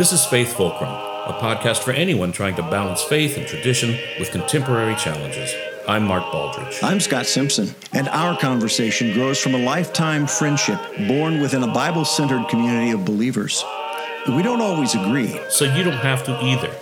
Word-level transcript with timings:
This 0.00 0.12
is 0.12 0.24
Faith 0.24 0.54
Fulcrum, 0.54 0.88
a 0.88 1.38
podcast 1.42 1.80
for 1.80 1.90
anyone 1.90 2.32
trying 2.32 2.54
to 2.54 2.62
balance 2.62 3.02
faith 3.02 3.36
and 3.36 3.46
tradition 3.46 3.98
with 4.18 4.30
contemporary 4.30 4.96
challenges. 4.96 5.54
I'm 5.86 6.06
Mark 6.06 6.22
Baldridge. 6.32 6.82
I'm 6.82 7.00
Scott 7.00 7.26
Simpson, 7.26 7.74
and 7.92 8.08
our 8.08 8.34
conversation 8.38 9.12
grows 9.12 9.38
from 9.38 9.54
a 9.54 9.58
lifetime 9.58 10.26
friendship 10.26 10.80
born 11.06 11.42
within 11.42 11.62
a 11.62 11.66
Bible 11.66 12.06
centered 12.06 12.48
community 12.48 12.92
of 12.92 13.04
believers. 13.04 13.62
We 14.26 14.42
don't 14.42 14.62
always 14.62 14.94
agree. 14.94 15.38
So 15.50 15.66
you 15.66 15.84
don't 15.84 15.92
have 15.92 16.24
to 16.24 16.44
either. 16.44 16.74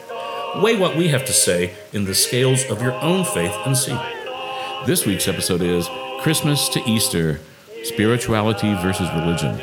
Weigh 0.63 0.77
what 0.77 0.97
we 0.97 1.09
have 1.09 1.25
to 1.25 1.33
say 1.33 1.75
in 1.93 2.05
the 2.05 2.15
scales 2.15 2.63
of 2.71 2.81
your 2.81 2.95
own 3.03 3.25
faith 3.25 3.57
and 3.67 3.77
see. 3.77 3.99
This 4.87 5.05
week's 5.07 5.27
episode 5.27 5.63
is 5.63 5.89
Christmas 6.21 6.69
to 6.69 6.89
Easter 6.89 7.41
Spirituality 7.83 8.75
versus 8.75 9.09
Religion. 9.13 9.61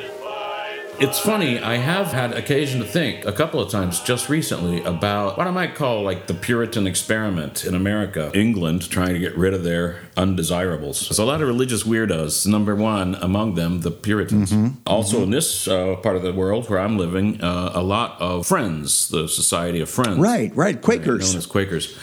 It's 0.97 1.19
funny, 1.19 1.59
I 1.59 1.75
have 1.75 2.13
had 2.13 2.31
occasion 2.31 2.79
to 2.79 2.85
think 2.85 3.25
a 3.25 3.33
couple 3.33 3.59
of 3.59 3.69
times 3.69 3.99
just 3.99 4.29
recently 4.29 4.81
about 4.83 5.37
what 5.37 5.45
I 5.45 5.51
might 5.51 5.75
call 5.75 6.03
like 6.03 6.27
the 6.27 6.33
Puritan 6.33 6.87
experiment 6.87 7.65
in 7.65 7.75
America, 7.75 8.31
England 8.33 8.89
trying 8.89 9.13
to 9.13 9.19
get 9.19 9.37
rid 9.37 9.53
of 9.53 9.65
their 9.65 9.99
undesirables. 10.15 11.09
There's 11.09 11.19
a 11.19 11.25
lot 11.25 11.41
of 11.41 11.47
religious 11.49 11.83
weirdos. 11.83 12.47
Number 12.47 12.75
one 12.75 13.15
among 13.15 13.55
them, 13.55 13.81
the 13.81 13.91
Puritans. 13.91 14.53
Mm-hmm. 14.53 14.77
Also, 14.87 15.17
mm-hmm. 15.17 15.23
in 15.25 15.29
this 15.31 15.67
uh, 15.67 15.97
part 15.97 16.15
of 16.15 16.21
the 16.21 16.31
world 16.31 16.69
where 16.69 16.79
I'm 16.79 16.97
living, 16.97 17.41
uh, 17.41 17.71
a 17.73 17.83
lot 17.83 18.19
of 18.21 18.47
Friends, 18.47 19.09
the 19.09 19.27
Society 19.27 19.81
of 19.81 19.89
Friends. 19.89 20.17
Right, 20.17 20.55
right, 20.55 20.81
Quakers. 20.81 21.33
Known 21.33 21.39
as 21.39 21.45
Quakers 21.45 21.97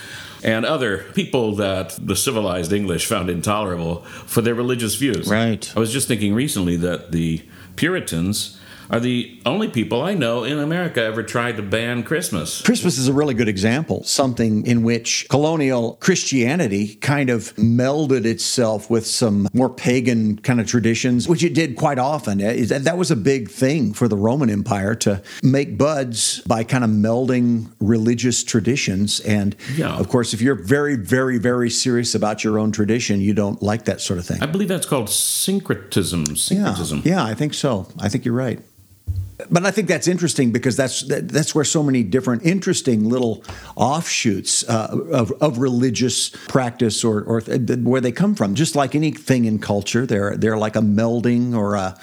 and 0.45 0.67
other 0.67 0.99
people 1.15 1.55
that 1.55 1.97
the 2.05 2.17
civilized 2.17 2.73
English 2.73 3.07
found 3.07 3.31
intolerable 3.31 4.03
for 4.27 4.43
their 4.43 4.55
religious 4.55 4.97
views. 4.97 5.31
Right. 5.31 5.73
I 5.77 5.81
was 5.81 5.93
just 5.93 6.09
thinking 6.09 6.35
recently 6.35 6.77
that 6.79 7.13
the 7.13 7.43
Puritans 7.77 8.59
are 8.93 9.01
the 9.01 9.41
only 9.47 9.69
people 9.69 10.03
I 10.03 10.13
know 10.13 10.45
in 10.45 10.59
America 10.59 11.03
ever 11.03 11.23
tried 11.23 11.57
to 11.57 11.63
ban 11.63 12.03
Christmas. 12.03 12.61
Christmas 12.61 12.99
is 12.99 13.09
a 13.09 13.13
really 13.13 13.33
good 13.33 13.49
example, 13.49 14.05
something 14.05 14.67
in 14.67 14.83
which 14.83 15.27
colonial 15.31 15.95
Christianity 15.95 16.97
kind 16.97 17.31
of 17.31 17.55
melded 17.57 18.27
itself 18.27 18.91
with 18.91 19.07
some 19.07 19.49
more 19.55 19.71
pagan 19.71 20.37
kind 20.39 20.61
of 20.61 20.67
traditions, 20.67 21.27
which 21.27 21.43
it 21.43 21.55
did 21.55 21.75
quite 21.77 21.99
often. 21.99 22.41
Eh, 22.43 22.67
that 22.67 22.99
was 22.99 23.11
a 23.11 23.17
big 23.17 23.51
thing 23.51 23.95
for 23.95 24.09
the 24.09 24.17
Roman 24.17 24.51
Empire 24.51 24.95
to 24.97 25.23
make 25.43 25.79
buds 25.79 26.41
by 26.43 26.63
kind 26.63 26.85
of 26.85 26.91
melding 26.91 27.73
religious 27.81 28.45
traditions. 28.45 29.21
And 29.21 29.57
yeah. 29.75 29.97
of 29.97 30.11
course, 30.11 30.35
if 30.35 30.43
you're 30.43 30.55
very, 30.55 30.97
very, 30.97 31.39
very 31.39 31.71
serious 31.71 32.15
about 32.15 32.45
your 32.45 32.59
own 32.59 32.73
tradition, 32.73 33.23
you 33.23 33.33
don't 33.33 33.63
like 33.63 33.87
that 33.87 34.03
sort 34.03 34.19
of 34.19 34.27
thing. 34.27 34.43
I 34.43 34.47
believe 34.47 34.69
that's 34.69 34.87
called 34.87 35.09
syncretism. 35.09 36.37
Syncretism. 36.37 37.03
Yeah, 37.07 37.15
yeah 37.15 37.25
I 37.25 37.33
think 37.33 37.55
so. 37.55 37.89
I 37.99 38.11
think 38.11 38.27
you're 38.27 38.35
right 38.35 38.61
but 39.51 39.65
I 39.67 39.71
think 39.71 39.89
that's 39.89 40.09
interesting 40.09 40.53
because 40.53 40.77
that's 40.77 41.03
that, 41.03 41.29
that's 41.29 41.55
where 41.55 41.65
so 41.65 41.83
many 41.83 42.03
different 42.03 42.45
interesting 42.45 43.09
little 43.09 43.45
offshoots 43.77 44.69
uh, 44.69 44.97
of, 45.11 45.33
of 45.41 45.59
religious 45.59 46.31
practice 46.49 47.05
or, 47.05 47.23
or 47.23 47.41
th- 47.41 47.79
where 47.81 48.01
they 48.01 48.13
come 48.13 48.35
from. 48.35 48.55
Just 48.55 48.77
like 48.77 48.95
anything 48.95 49.45
in 49.45 49.59
culture, 49.59 50.07
they're 50.07 50.37
they're 50.37 50.59
like 50.59 50.77
a 50.77 50.81
melding 50.81 51.55
or 51.55 51.75
a 51.75 51.99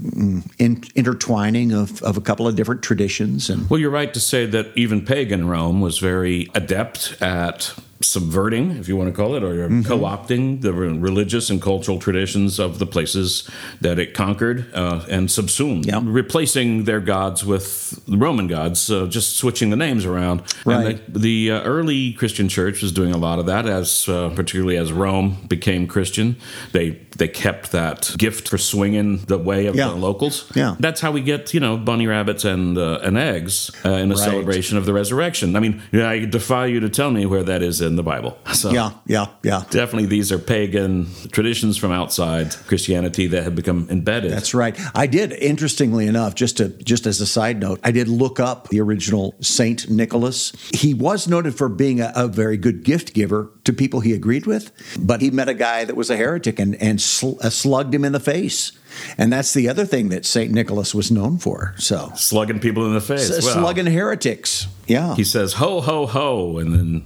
mm, 0.00 0.48
in, 0.58 0.82
intertwining 0.94 1.72
of, 1.72 2.02
of 2.02 2.16
a 2.16 2.20
couple 2.20 2.46
of 2.46 2.56
different 2.56 2.82
traditions. 2.82 3.50
And 3.50 3.68
well, 3.70 3.80
you're 3.80 3.90
right 3.90 4.12
to 4.12 4.20
say 4.20 4.46
that 4.46 4.66
even 4.76 5.04
pagan 5.04 5.48
Rome 5.48 5.80
was 5.80 5.98
very 5.98 6.48
adept 6.54 7.20
at 7.20 7.74
subverting, 8.00 8.72
if 8.72 8.88
you 8.88 8.96
want 8.96 9.08
to 9.08 9.16
call 9.16 9.34
it, 9.34 9.42
or 9.42 9.54
mm-hmm. 9.54 9.82
co 9.82 10.00
opting 10.00 10.60
the 10.60 10.72
religious 10.72 11.50
and 11.50 11.62
cultural 11.62 11.98
traditions 11.98 12.58
of 12.58 12.78
the 12.78 12.86
places 12.86 13.48
that 13.80 13.98
it 13.98 14.14
conquered 14.14 14.66
uh, 14.74 15.04
and 15.08 15.30
subsumed, 15.30 15.86
yeah. 15.86 16.00
replacing 16.02 16.84
their 16.84 17.00
gods 17.00 17.44
with 17.44 18.02
Roman 18.08 18.46
gods, 18.46 18.90
uh, 18.90 19.06
just 19.06 19.36
switching 19.36 19.70
the 19.70 19.76
names 19.76 20.04
around. 20.04 20.42
Right. 20.64 20.86
And 20.86 21.14
the, 21.14 21.18
the 21.18 21.50
uh, 21.52 21.62
early 21.62 22.12
Christian 22.12 22.48
church 22.48 22.82
was 22.82 22.92
doing 22.92 23.12
a 23.12 23.18
lot 23.18 23.38
of 23.38 23.46
that, 23.46 23.66
as 23.66 24.08
uh, 24.08 24.30
particularly 24.30 24.76
as 24.76 24.92
Rome 24.92 25.38
became 25.48 25.86
Christian. 25.86 26.36
They 26.72 26.90
they 27.18 27.28
kept 27.28 27.72
that 27.72 28.14
gift 28.18 28.48
for 28.48 28.58
swinging 28.58 29.18
the 29.26 29.38
way 29.38 29.66
of 29.66 29.74
yeah. 29.74 29.88
the 29.88 29.94
locals. 29.94 30.50
Yeah. 30.54 30.76
That's 30.78 31.00
how 31.00 31.12
we 31.12 31.20
get, 31.20 31.54
you 31.54 31.60
know, 31.60 31.76
bunny 31.76 32.06
rabbits 32.06 32.44
and, 32.44 32.76
uh, 32.76 33.00
and 33.02 33.16
eggs 33.16 33.70
uh, 33.84 33.90
in 33.90 34.10
a 34.10 34.14
right. 34.14 34.24
celebration 34.24 34.78
of 34.78 34.86
the 34.86 34.92
resurrection. 34.92 35.56
I 35.56 35.60
mean, 35.60 35.82
I 35.92 36.24
defy 36.24 36.66
you 36.66 36.80
to 36.80 36.88
tell 36.88 37.10
me 37.10 37.26
where 37.26 37.42
that 37.42 37.62
is 37.62 37.80
in 37.80 37.96
the 37.96 38.02
Bible. 38.02 38.38
So 38.56 38.70
yeah, 38.70 38.92
yeah, 39.04 39.26
yeah. 39.42 39.64
Definitely 39.68 40.06
these 40.06 40.32
are 40.32 40.38
pagan 40.38 41.08
traditions 41.30 41.76
from 41.76 41.92
outside 41.92 42.56
Christianity 42.66 43.26
that 43.26 43.42
have 43.42 43.54
become 43.54 43.86
embedded. 43.90 44.32
That's 44.32 44.54
right. 44.54 44.74
I 44.94 45.06
did, 45.06 45.32
interestingly 45.32 46.06
enough, 46.06 46.34
just 46.34 46.56
to 46.56 46.70
just 46.70 47.06
as 47.06 47.20
a 47.20 47.26
side 47.26 47.60
note, 47.60 47.80
I 47.84 47.90
did 47.90 48.08
look 48.08 48.40
up 48.40 48.68
the 48.68 48.80
original 48.80 49.34
Saint 49.42 49.90
Nicholas. 49.90 50.52
He 50.72 50.94
was 50.94 51.28
noted 51.28 51.54
for 51.54 51.68
being 51.68 52.00
a, 52.00 52.12
a 52.16 52.28
very 52.28 52.56
good 52.56 52.82
gift 52.82 53.12
giver 53.12 53.52
to 53.64 53.74
people 53.74 54.00
he 54.00 54.14
agreed 54.14 54.46
with, 54.46 54.72
but 54.98 55.20
he 55.20 55.30
met 55.30 55.50
a 55.50 55.54
guy 55.54 55.84
that 55.84 55.96
was 55.96 56.08
a 56.08 56.16
heretic 56.16 56.58
and, 56.58 56.74
and 56.76 56.98
sl- 57.06 57.38
uh, 57.42 57.50
slugged 57.50 57.94
him 57.94 58.04
in 58.04 58.12
the 58.12 58.20
face. 58.20 58.72
And 59.18 59.30
that's 59.32 59.52
the 59.52 59.68
other 59.68 59.84
thing 59.84 60.08
that 60.08 60.24
St. 60.24 60.50
Nicholas 60.50 60.94
was 60.94 61.10
known 61.10 61.38
for. 61.38 61.74
So 61.76 62.12
slugging 62.16 62.60
people 62.60 62.86
in 62.86 62.94
the 62.94 63.00
face, 63.00 63.30
S- 63.30 63.44
well, 63.44 63.54
slugging 63.54 63.86
heretics. 63.86 64.66
Yeah. 64.86 65.14
He 65.14 65.24
says 65.24 65.52
ho 65.54 65.80
ho 65.82 66.06
ho, 66.06 66.58
and 66.58 66.72
then 66.72 67.04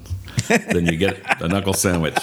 then 0.73 0.87
you 0.87 0.97
get 0.97 1.19
a 1.43 1.49
knuckle 1.49 1.75
sandwich. 1.75 2.17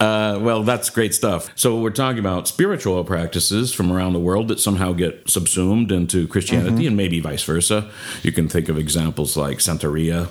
Uh, 0.00 0.38
well, 0.40 0.62
that's 0.62 0.90
great 0.90 1.14
stuff. 1.14 1.50
So 1.54 1.80
we're 1.80 1.90
talking 1.90 2.18
about 2.18 2.46
spiritual 2.48 3.02
practices 3.04 3.72
from 3.72 3.90
around 3.90 4.12
the 4.12 4.20
world 4.20 4.48
that 4.48 4.60
somehow 4.60 4.92
get 4.92 5.28
subsumed 5.28 5.90
into 5.90 6.28
Christianity, 6.28 6.70
mm-hmm. 6.70 6.86
and 6.88 6.96
maybe 6.96 7.20
vice 7.20 7.42
versa. 7.42 7.90
You 8.22 8.32
can 8.32 8.48
think 8.48 8.68
of 8.68 8.78
examples 8.78 9.36
like 9.36 9.58
Santeria, 9.58 10.28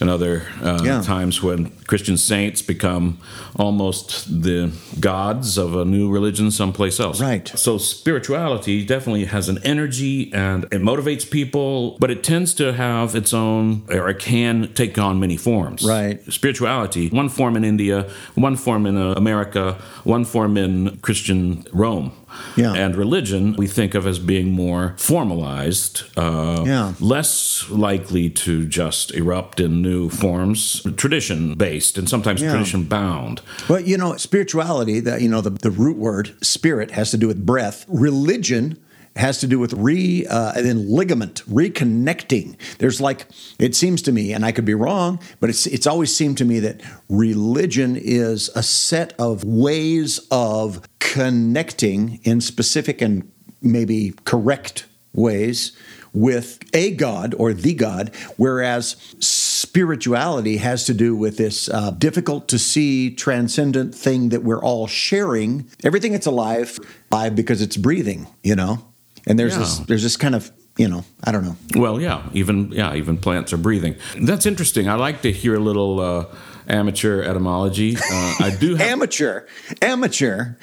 and 0.00 0.08
other 0.08 0.46
uh, 0.62 0.80
yeah. 0.82 1.02
times 1.02 1.42
when 1.42 1.70
Christian 1.86 2.16
saints 2.16 2.62
become 2.62 3.18
almost 3.56 4.42
the 4.42 4.72
gods 4.98 5.58
of 5.58 5.76
a 5.76 5.84
new 5.84 6.10
religion 6.10 6.50
someplace 6.50 6.98
else. 6.98 7.20
Right. 7.20 7.46
So 7.48 7.76
spirituality 7.76 8.84
definitely 8.84 9.26
has 9.26 9.48
an 9.48 9.58
energy 9.62 10.32
and 10.32 10.64
it 10.64 10.80
motivates 10.80 11.30
people, 11.30 11.98
but 11.98 12.10
it 12.10 12.24
tends 12.24 12.54
to 12.54 12.72
have 12.72 13.14
its 13.14 13.34
own, 13.34 13.84
or 13.90 14.08
it 14.08 14.18
can 14.18 14.72
take 14.72 14.98
on 14.98 15.20
many 15.20 15.36
forms. 15.36 15.84
Right. 15.84 16.20
Spirituality, 16.32 17.10
one 17.10 17.28
form 17.28 17.56
in 17.56 17.64
India, 17.64 18.08
one 18.34 18.56
form 18.56 18.86
in 18.86 18.96
uh, 18.96 19.09
America, 19.16 19.78
one 20.04 20.24
form 20.24 20.56
in 20.56 20.98
Christian 20.98 21.64
Rome. 21.72 22.12
Yeah. 22.56 22.74
And 22.74 22.94
religion 22.94 23.54
we 23.56 23.66
think 23.66 23.94
of 23.94 24.06
as 24.06 24.18
being 24.18 24.52
more 24.52 24.94
formalized, 24.96 26.04
uh, 26.16 26.62
yeah. 26.66 26.94
less 27.00 27.68
likely 27.70 28.30
to 28.30 28.66
just 28.66 29.12
erupt 29.12 29.60
in 29.60 29.82
new 29.82 30.08
forms, 30.08 30.82
tradition 30.96 31.54
based 31.54 31.98
and 31.98 32.08
sometimes 32.08 32.40
yeah. 32.40 32.50
tradition 32.50 32.84
bound. 32.84 33.42
Well, 33.68 33.80
you 33.80 33.98
know, 33.98 34.16
spirituality, 34.16 35.00
the, 35.00 35.20
you 35.20 35.28
know, 35.28 35.40
the, 35.40 35.50
the 35.50 35.70
root 35.70 35.96
word 35.96 36.36
spirit 36.40 36.92
has 36.92 37.10
to 37.10 37.16
do 37.16 37.26
with 37.26 37.44
breath. 37.44 37.84
Religion 37.88 38.78
has 39.16 39.38
to 39.38 39.46
do 39.46 39.58
with 39.58 39.72
re 39.74 40.26
uh, 40.26 40.52
and 40.54 40.64
then 40.64 40.88
ligament 40.88 41.42
reconnecting 41.46 42.56
there's 42.78 43.00
like 43.00 43.26
it 43.58 43.74
seems 43.74 44.02
to 44.02 44.12
me 44.12 44.32
and 44.32 44.44
i 44.44 44.52
could 44.52 44.64
be 44.64 44.74
wrong 44.74 45.18
but 45.40 45.50
it's 45.50 45.66
it's 45.66 45.86
always 45.86 46.14
seemed 46.14 46.38
to 46.38 46.44
me 46.44 46.60
that 46.60 46.80
religion 47.08 47.96
is 47.96 48.48
a 48.54 48.62
set 48.62 49.12
of 49.18 49.44
ways 49.44 50.20
of 50.30 50.80
connecting 50.98 52.20
in 52.22 52.40
specific 52.40 53.02
and 53.02 53.30
maybe 53.60 54.14
correct 54.24 54.86
ways 55.12 55.72
with 56.12 56.58
a 56.72 56.92
God 56.92 57.34
or 57.38 57.52
the 57.52 57.74
God, 57.74 58.14
whereas 58.36 58.96
spirituality 59.20 60.56
has 60.56 60.84
to 60.86 60.94
do 60.94 61.14
with 61.14 61.36
this 61.36 61.68
uh, 61.68 61.90
difficult 61.92 62.48
to 62.48 62.58
see 62.58 63.14
transcendent 63.14 63.94
thing 63.94 64.30
that 64.30 64.42
we're 64.42 64.62
all 64.62 64.86
sharing. 64.86 65.70
Everything 65.84 66.12
that's 66.12 66.26
alive, 66.26 66.78
alive 67.12 67.36
because 67.36 67.62
it's 67.62 67.76
breathing, 67.76 68.26
you 68.42 68.56
know. 68.56 68.89
And 69.30 69.38
there's 69.38 69.52
yeah. 69.52 69.60
this 69.60 69.78
there's 69.78 70.02
this 70.02 70.16
kind 70.16 70.34
of 70.34 70.50
you 70.76 70.88
know, 70.88 71.04
I 71.22 71.30
don't 71.30 71.44
know. 71.44 71.56
Well, 71.76 72.00
yeah, 72.00 72.28
even 72.32 72.72
yeah, 72.72 72.94
even 72.94 73.16
plants 73.16 73.52
are 73.52 73.56
breathing. 73.58 73.94
That's 74.20 74.44
interesting. 74.44 74.88
I 74.88 74.94
like 74.94 75.22
to 75.22 75.30
hear 75.30 75.54
a 75.54 75.60
little 75.60 76.00
uh, 76.00 76.26
amateur 76.66 77.22
etymology. 77.22 77.96
Uh, 77.96 78.34
I 78.40 78.56
do 78.58 78.74
have- 78.76 78.88
amateur, 78.88 79.46
amateur. 79.80 80.54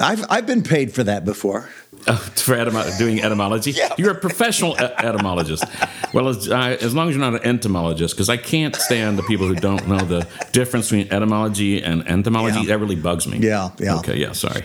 I've 0.00 0.24
I've 0.28 0.46
been 0.46 0.64
paid 0.64 0.92
for 0.92 1.04
that 1.04 1.24
before. 1.24 1.68
Uh, 2.08 2.16
for 2.16 2.56
doing 2.98 3.22
etymology, 3.22 3.72
yeah. 3.72 3.92
you're 3.98 4.12
a 4.12 4.20
professional 4.20 4.72
e- 4.74 4.94
etymologist. 4.98 5.64
Well, 6.12 6.28
as, 6.28 6.48
uh, 6.48 6.76
as 6.80 6.94
long 6.94 7.08
as 7.08 7.16
you're 7.16 7.30
not 7.30 7.34
an 7.34 7.46
entomologist, 7.46 8.14
because 8.14 8.28
I 8.28 8.36
can't 8.36 8.74
stand 8.74 9.18
the 9.18 9.24
people 9.24 9.46
who 9.46 9.56
don't 9.56 9.86
know 9.86 9.98
the 9.98 10.26
difference 10.52 10.90
between 10.90 11.12
etymology 11.12 11.82
and 11.82 12.06
entomology. 12.08 12.60
Yeah. 12.60 12.66
That 12.66 12.78
really 12.78 12.96
bugs 12.96 13.28
me. 13.28 13.38
Yeah, 13.38 13.70
yeah. 13.78 13.96
Okay, 13.98 14.16
yeah. 14.16 14.32
Sorry, 14.32 14.64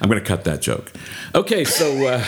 I'm 0.00 0.08
going 0.08 0.20
to 0.20 0.26
cut 0.26 0.44
that 0.44 0.60
joke. 0.60 0.92
Okay, 1.34 1.64
so. 1.64 2.06
Uh, 2.06 2.24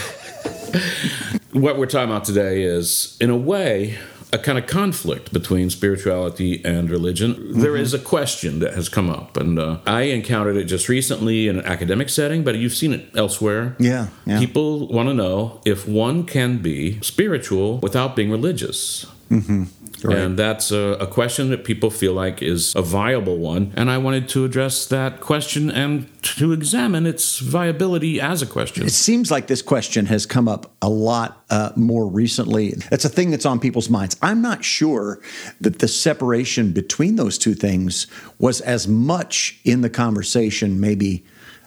what 1.53 1.79
we're 1.79 1.87
talking 1.87 2.11
about 2.11 2.25
today 2.25 2.63
is, 2.63 3.17
in 3.21 3.31
a 3.31 3.37
way, 3.37 3.99
a 4.33 4.39
kind 4.39 4.59
of 4.59 4.67
conflict 4.67 5.33
between 5.33 5.71
spirituality 5.71 6.65
and 6.65 6.91
religion. 6.91 7.35
Mm-hmm. 7.35 7.61
There 7.61 7.77
is 7.77 7.95
a 7.95 7.99
question 7.99 8.59
that 8.59 8.75
has 8.75 8.89
come 8.89 9.09
up, 9.09 9.37
and 9.37 9.59
uh, 9.59 9.79
I 9.87 10.03
encountered 10.03 10.57
it 10.57 10.65
just 10.65 10.89
recently 10.89 11.47
in 11.49 11.59
an 11.59 11.65
academic 11.65 12.09
setting, 12.09 12.43
but 12.43 12.57
you've 12.57 12.75
seen 12.75 12.93
it 12.93 13.09
elsewhere. 13.15 13.77
Yeah, 13.79 14.09
yeah. 14.27 14.39
People 14.39 14.89
want 14.89 15.09
to 15.09 15.15
know 15.15 15.61
if 15.65 15.87
one 15.87 16.25
can 16.25 16.59
be 16.59 17.01
spiritual 17.01 17.79
without 17.79 18.17
being 18.17 18.31
religious. 18.31 19.07
Right. 20.05 20.19
And 20.19 20.39
that's 20.39 20.71
a, 20.71 20.97
a 21.01 21.07
question 21.07 21.51
that 21.51 21.65
people 21.65 21.91
feel 21.91 22.13
like 22.13 22.43
is 22.43 22.75
a 22.77 22.83
viable 22.83 23.39
one. 23.39 23.73
And 23.75 23.91
I 23.91 23.99
wanted 23.99 24.29
to 24.31 24.45
address 24.45 24.87
that 24.87 25.21
question 25.21 25.71
and 25.71 26.09
to 26.23 26.53
examine 26.53 27.07
its 27.07 27.39
viability 27.39 28.21
as 28.21 28.43
a 28.43 28.47
question. 28.47 28.85
It 28.85 28.91
seems 28.91 29.31
like 29.31 29.47
this 29.47 29.63
question 29.63 30.07
has 30.07 30.27
come 30.27 30.49
up 30.49 30.73
a 30.83 30.89
lot 30.89 31.43
uh, 31.51 31.71
more 31.77 32.07
recently. 32.07 32.75
It's 32.91 33.05
a 33.05 33.09
thing 33.09 33.31
that's 33.31 33.47
on 33.47 33.61
people's 33.61 33.89
minds. 33.89 34.17
I'm 34.21 34.43
not 34.43 34.65
sure 34.65 35.21
that 35.61 35.79
the 35.79 35.89
separation 35.89 36.73
between 36.73 37.17
those 37.17 37.39
two 37.39 37.55
things 37.55 38.07
was 38.39 38.61
as 38.61 38.87
much 38.87 39.59
in 39.65 39.81
the 39.81 39.91
conversation 39.91 40.81
maybe 40.81 41.25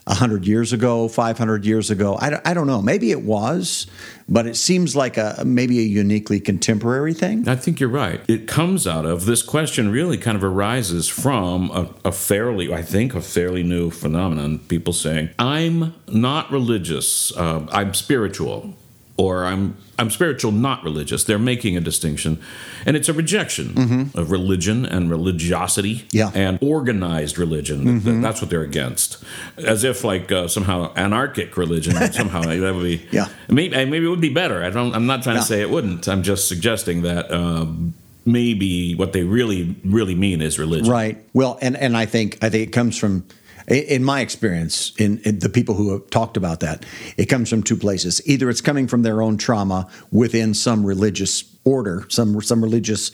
100 0.08 0.46
years 0.46 0.72
ago, 0.72 1.06
500 1.08 1.64
years 1.66 1.90
ago. 1.90 2.16
I, 2.18 2.30
don't- 2.30 2.46
I 2.46 2.54
don't 2.54 2.66
know. 2.66 2.80
Maybe 2.80 3.10
it 3.10 3.22
was, 3.22 3.86
but 4.28 4.46
it 4.46 4.56
seems 4.56 4.96
like 4.96 5.16
a 5.16 5.42
maybe 5.44 5.78
a 5.78 5.82
uniquely 5.82 6.40
contemporary 6.40 7.12
thing. 7.14 7.46
I 7.48 7.56
think 7.56 7.78
you're 7.78 7.88
right. 7.90 8.20
It 8.28 8.46
comes 8.48 8.86
out 8.86 9.04
of 9.04 9.26
this 9.26 9.42
question, 9.42 9.90
really 9.90 10.16
kind 10.18 10.36
of 10.36 10.42
arises 10.44 11.08
from 11.08 11.70
a, 11.70 11.90
a 12.06 12.12
fairly, 12.12 12.72
I 12.72 12.82
think, 12.82 13.14
a 13.14 13.20
fairly 13.20 13.62
new 13.62 13.90
phenomenon. 13.90 14.60
People 14.60 14.92
saying, 14.92 15.30
I'm 15.38 15.94
not 16.08 16.50
religious, 16.50 17.36
uh, 17.36 17.66
I'm 17.70 17.92
spiritual. 17.94 18.74
Or 19.20 19.44
I'm 19.44 19.76
I'm 19.98 20.10
spiritual, 20.10 20.52
not 20.52 20.84
religious. 20.84 21.24
They're 21.24 21.40
making 21.40 21.76
a 21.76 21.80
distinction, 21.80 22.40
and 22.86 22.96
it's 22.96 23.08
a 23.08 23.12
rejection 23.12 24.10
of 24.14 24.30
religion 24.30 24.86
and 24.86 25.10
religiosity 25.10 26.06
Yeah. 26.12 26.30
and 26.34 26.56
organized 26.62 27.36
religion. 27.36 28.00
Th- 28.00 28.22
That's 28.22 28.40
what 28.40 28.48
they're 28.48 28.62
against, 28.62 29.18
as 29.56 29.82
if 29.82 30.04
like 30.04 30.30
uh, 30.30 30.46
somehow 30.46 30.92
anarchic 30.94 31.56
religion 31.56 31.94
somehow 32.12 32.42
that 32.42 32.74
would 32.76 32.84
be 32.84 33.06
Yeah. 33.10 33.26
Maybe, 33.48 33.74
maybe 33.86 34.06
it 34.06 34.08
would 34.08 34.20
be 34.20 34.32
better. 34.32 34.62
I 34.62 34.70
don't. 34.70 34.94
I'm 34.94 35.06
not 35.06 35.24
trying 35.24 35.34
Yeah. 35.36 35.42
to 35.42 35.46
say 35.48 35.60
it 35.62 35.70
wouldn't. 35.70 36.06
I'm 36.06 36.22
just 36.22 36.46
suggesting 36.46 37.02
that 37.02 37.32
um, 37.32 37.94
maybe 38.24 38.94
what 38.94 39.12
they 39.12 39.24
really, 39.24 39.74
really 39.84 40.14
mean 40.14 40.40
is 40.40 40.60
religion. 40.60 40.92
Right. 40.92 41.18
Well, 41.32 41.58
and 41.60 41.76
and 41.76 41.96
I 41.96 42.06
think 42.06 42.38
I 42.40 42.50
think 42.50 42.68
it 42.68 42.72
comes 42.72 42.96
from 42.96 43.24
in 43.68 44.02
my 44.04 44.20
experience 44.20 44.92
in, 44.98 45.18
in 45.24 45.38
the 45.40 45.48
people 45.48 45.74
who 45.74 45.92
have 45.92 46.08
talked 46.10 46.36
about 46.36 46.60
that 46.60 46.84
it 47.16 47.26
comes 47.26 47.50
from 47.50 47.62
two 47.62 47.76
places. 47.76 48.20
Either 48.26 48.48
it's 48.48 48.60
coming 48.60 48.88
from 48.88 49.02
their 49.02 49.22
own 49.22 49.36
trauma 49.36 49.88
within 50.10 50.54
some 50.54 50.84
religious 50.84 51.44
order 51.64 52.04
some 52.08 52.40
some 52.40 52.62
religious 52.62 53.12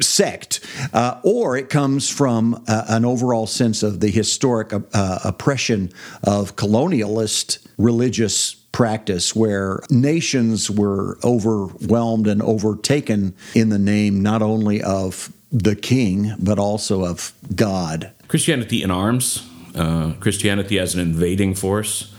sect 0.00 0.60
uh, 0.92 1.20
or 1.22 1.56
it 1.56 1.68
comes 1.68 2.10
from 2.10 2.62
uh, 2.68 2.84
an 2.88 3.04
overall 3.04 3.46
sense 3.46 3.82
of 3.82 4.00
the 4.00 4.10
historic 4.10 4.72
uh, 4.72 5.18
oppression 5.24 5.90
of 6.24 6.56
colonialist 6.56 7.66
religious 7.78 8.54
practice 8.72 9.34
where 9.34 9.80
nations 9.90 10.70
were 10.70 11.18
overwhelmed 11.24 12.26
and 12.26 12.42
overtaken 12.42 13.34
in 13.54 13.70
the 13.70 13.78
name 13.78 14.22
not 14.22 14.42
only 14.42 14.82
of 14.82 15.32
the 15.62 15.74
king, 15.74 16.34
but 16.38 16.58
also 16.58 17.04
of 17.04 17.32
God. 17.54 18.10
Christianity 18.28 18.82
in 18.82 18.90
arms. 18.90 19.48
Uh, 19.74 20.12
Christianity 20.20 20.78
as 20.78 20.94
an 20.94 21.00
invading 21.00 21.54
force 21.54 22.14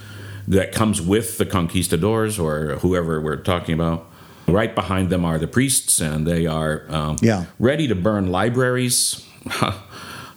that 0.47 0.71
comes 0.71 1.01
with 1.01 1.37
the 1.39 1.45
conquistadors 1.45 2.37
or 2.39 2.75
whoever 2.81 3.19
we're 3.19 3.35
talking 3.41 3.73
about. 3.73 4.07
Right 4.47 4.73
behind 4.73 5.09
them 5.09 5.25
are 5.25 5.37
the 5.39 5.47
priests, 5.47 5.99
and 5.99 6.25
they 6.25 6.45
are 6.45 6.85
um, 6.89 7.17
Yeah. 7.21 7.45
ready 7.59 7.87
to 7.87 7.95
burn 7.95 8.31
libraries. 8.31 9.25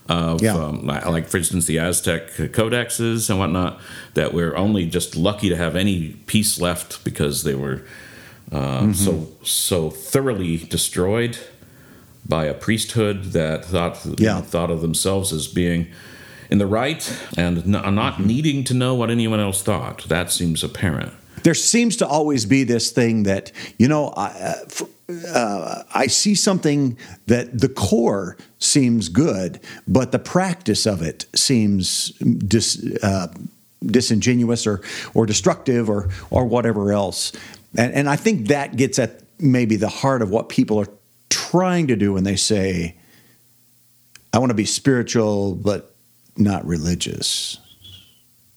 Of, 0.09 0.43
Yeah. 0.43 0.57
um, 0.57 0.87
like 0.87 1.29
for 1.29 1.37
instance, 1.37 1.67
the 1.67 1.79
Aztec 1.79 2.33
codexes 2.53 3.31
and 3.31 3.39
whatnot, 3.39 3.79
that 4.15 4.35
we're 4.35 4.57
only 4.57 4.87
just 4.87 5.15
lucky 5.15 5.49
to 5.49 5.57
have 5.57 5.77
any 5.77 6.17
piece 6.27 6.61
left 6.61 7.05
because 7.05 7.45
they 7.45 7.55
were 7.55 7.83
uh, 8.51 8.93
so 8.93 9.29
so 9.45 9.89
thoroughly 9.91 10.57
destroyed 10.57 11.39
by 12.31 12.47
a 12.47 12.55
priesthood 12.55 13.33
that 13.33 13.67
thought 13.67 13.99
Yeah. 14.19 14.41
thought 14.41 14.71
of 14.71 14.81
themselves 14.81 15.33
as 15.35 15.47
being 15.49 15.89
in 16.49 16.57
the 16.59 16.67
right 16.67 17.03
and 17.37 17.59
n- 17.59 17.95
not 17.95 18.25
needing 18.25 18.65
to 18.65 18.75
know 18.75 18.95
what 18.95 19.11
anyone 19.11 19.41
else 19.41 19.61
thought. 19.63 20.09
That 20.09 20.33
seems 20.33 20.65
apparent. 20.65 21.13
There 21.43 21.55
seems 21.55 21.97
to 21.97 22.07
always 22.07 22.45
be 22.47 22.65
this 22.65 22.91
thing 22.91 23.25
that, 23.25 23.51
you 23.79 23.89
know, 23.89 24.09
I, 24.17 24.27
uh, 24.27 24.55
f- 24.67 24.83
uh, 25.35 25.83
I 25.95 26.07
see 26.07 26.35
something 26.35 26.97
that 27.27 27.59
the 27.61 27.69
core 27.69 28.37
seems 28.59 29.09
good, 29.09 29.59
but 29.89 30.13
the 30.13 30.19
practice 30.19 30.87
of 30.87 31.03
it 31.03 31.25
seems 31.35 32.13
dis, 32.47 32.85
uh, 33.03 33.29
disingenuous 33.85 34.67
or, 34.67 34.83
or 35.15 35.27
destructive 35.27 35.89
or, 35.89 36.11
or 36.31 36.45
whatever 36.45 36.93
else. 36.93 37.33
And, 37.77 37.93
and 37.95 38.09
I 38.09 38.17
think 38.17 38.49
that 38.49 38.77
gets 38.77 38.99
at 38.99 39.23
maybe 39.39 39.77
the 39.77 39.89
heart 39.89 40.21
of 40.23 40.31
what 40.31 40.49
people 40.49 40.79
are 40.79 40.89
trying 41.51 41.89
to 41.89 41.97
do 41.97 42.13
when 42.13 42.25
they 42.25 42.37
say, 42.37 42.97
I 44.33 44.39
want 44.39 44.51
to 44.51 44.55
be 44.55 44.65
spiritual, 44.65 45.55
but 45.55 45.95
not 46.37 46.65
religious. 46.65 47.59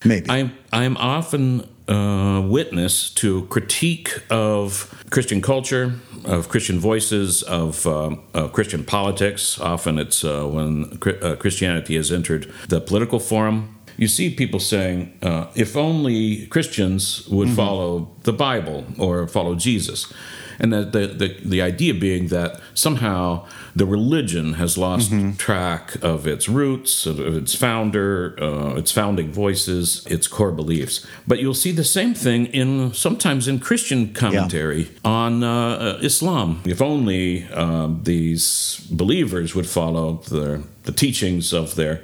Maybe. 0.05 0.29
I'm 0.29 0.51
I'm 0.71 0.97
often 0.97 1.67
uh, 1.87 2.41
witness 2.45 3.09
to 3.15 3.45
critique 3.47 4.21
of 4.29 4.93
Christian 5.09 5.41
culture, 5.41 5.93
of 6.25 6.49
Christian 6.49 6.79
voices, 6.79 7.41
of 7.43 7.87
uh, 7.87 8.15
Christian 8.49 8.83
politics. 8.83 9.59
Often 9.59 9.99
it's 9.99 10.23
uh, 10.23 10.45
when 10.45 10.99
uh, 11.21 11.35
Christianity 11.37 11.95
has 11.95 12.11
entered 12.11 12.51
the 12.67 12.79
political 12.79 13.19
forum. 13.19 13.79
You 13.97 14.07
see 14.07 14.29
people 14.33 14.59
saying, 14.59 15.17
uh, 15.21 15.47
if 15.55 15.77
only 15.77 16.47
Christians 16.47 17.27
would 17.27 17.49
follow 17.49 18.09
the 18.23 18.33
Bible 18.33 18.85
or 18.97 19.27
follow 19.27 19.55
Jesus. 19.55 20.11
And 20.59 20.71
the, 20.71 20.83
the, 20.83 21.07
the, 21.07 21.38
the 21.44 21.61
idea 21.61 21.94
being 21.94 22.27
that 22.27 22.59
somehow 22.73 23.47
the 23.75 23.85
religion 23.85 24.53
has 24.53 24.77
lost 24.77 25.11
track 25.38 25.95
of 26.03 26.27
its 26.27 26.47
roots, 26.47 27.05
of 27.05 27.19
its 27.19 27.55
founder, 27.55 28.35
uh, 28.41 28.75
its 28.75 28.91
founding 28.91 29.31
voices, 29.31 30.05
its 30.07 30.27
core 30.27 30.51
beliefs. 30.51 31.05
But 31.27 31.39
you'll 31.39 31.53
see 31.53 31.71
the 31.71 31.83
same 31.83 32.13
thing 32.13 32.47
in 32.47 32.94
sometimes 32.94 33.47
in 33.47 33.59
Christian 33.59 34.13
commentary 34.13 34.89
on 35.03 35.44
uh, 35.44 35.53
uh, 35.53 36.00
Islam. 36.01 36.61
If 36.65 36.81
only 36.81 37.45
um, 37.50 38.01
these 38.03 38.85
believers 38.91 39.55
would 39.55 39.67
follow 39.67 40.17
the, 40.29 40.63
the 40.83 40.91
teachings 40.91 41.53
of 41.53 41.75
their. 41.75 42.01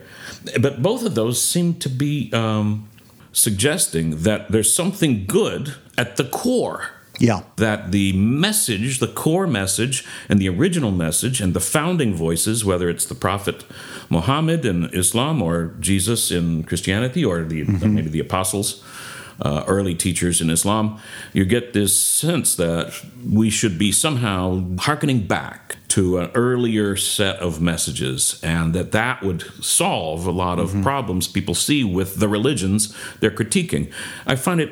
But 0.60 0.81
both 0.81 1.06
of 1.06 1.16
those 1.16 1.42
seem 1.42 1.75
to 1.75 1.90
be 1.90 2.31
um, 2.34 2.90
suggesting 3.31 4.24
that 4.24 4.51
there's 4.51 4.74
something 4.74 5.25
good 5.25 5.75
at 5.98 6.18
the 6.18 6.24
core 6.24 6.91
yeah. 7.20 7.44
that 7.58 7.92
the 7.92 8.14
message, 8.14 9.00
the 9.00 9.08
core 9.08 9.48
message, 9.48 10.06
and 10.28 10.40
the 10.40 10.50
original 10.50 10.92
message, 10.92 11.42
and 11.42 11.54
the 11.54 11.60
founding 11.60 12.14
voices, 12.14 12.66
whether 12.66 12.90
it's 12.90 13.06
the 13.06 13.16
Prophet 13.16 13.66
Muhammad 14.10 14.66
in 14.66 14.86
Islam 14.94 15.42
or 15.42 15.76
Jesus 15.80 16.32
in 16.32 16.64
Christianity 16.64 17.24
or 17.24 17.44
the, 17.44 17.64
maybe 17.64 18.10
the 18.10 18.20
apostles, 18.20 18.84
uh, 19.42 19.64
early 19.68 19.96
teachers 19.96 20.42
in 20.42 20.50
Islam, 20.50 21.00
you 21.34 21.46
get 21.46 21.74
this 21.74 21.98
sense 21.98 22.56
that 22.56 22.94
we 23.32 23.50
should 23.50 23.78
be 23.78 23.92
somehow 23.92 24.64
hearkening 24.78 25.26
back 25.26 25.78
to 25.90 26.18
an 26.20 26.30
earlier 26.36 26.96
set 26.96 27.38
of 27.38 27.62
messages 27.62 28.40
and 28.44 28.74
that 28.74 28.92
that 28.92 29.24
would 29.24 29.42
solve 29.64 30.28
a 30.28 30.32
lot 30.32 30.60
of 30.60 30.82
problems 30.84 31.28
people 31.28 31.56
see 31.56 31.84
with 31.84 32.20
the 32.20 32.28
religions 32.28 32.96
they're 33.22 33.32
critiquing. 33.32 33.92
I 34.28 34.36
find 34.36 34.62
it 34.62 34.72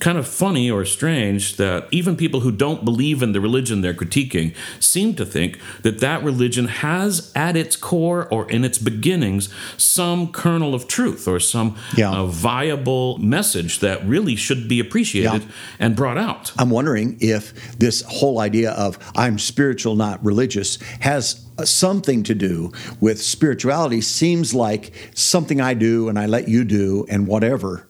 kind 0.00 0.16
of 0.16 0.26
funny 0.28 0.70
or 0.70 0.84
strange 0.84 1.56
that 1.56 1.86
even 1.90 2.16
people 2.16 2.40
who 2.40 2.52
don't 2.52 2.84
believe 2.84 3.22
in 3.22 3.32
the 3.32 3.40
religion 3.40 3.80
they're 3.80 3.92
critiquing 3.94 4.54
seem 4.78 5.12
to 5.14 5.26
think 5.26 5.58
that 5.82 5.98
that 6.00 6.22
religion 6.22 6.66
has 6.68 7.32
at 7.34 7.56
its 7.56 7.74
core 7.74 8.28
or 8.30 8.48
in 8.50 8.64
its 8.64 8.78
beginnings 8.78 9.48
some 9.76 10.30
kernel 10.30 10.72
of 10.74 10.86
truth 10.86 11.26
or 11.26 11.40
some 11.40 11.74
Yeah. 11.96 12.12
uh, 12.12 12.26
viable 12.26 13.18
message 13.18 13.80
that 13.80 14.06
really 14.06 14.36
should 14.36 14.68
be 14.68 14.78
appreciated 14.78 15.42
Yeah. 15.42 15.48
and 15.80 15.96
brought 15.96 16.18
out. 16.18 16.52
I'm 16.56 16.70
wondering 16.70 17.16
if 17.20 17.52
this 17.78 18.02
whole 18.02 18.38
idea 18.38 18.70
of 18.70 18.98
I'm 19.16 19.38
spiritual, 19.38 19.96
not 19.96 20.24
religious, 20.24 20.78
has 21.00 21.40
something 21.64 22.22
to 22.22 22.36
do 22.36 22.70
with 23.00 23.20
spirituality. 23.20 24.00
Seems 24.00 24.54
like 24.54 24.92
something 25.14 25.60
I 25.60 25.74
do 25.74 26.08
and 26.08 26.16
I 26.16 26.26
let 26.26 26.46
you 26.48 26.62
do 26.62 27.04
and 27.08 27.26
whatever. 27.26 27.87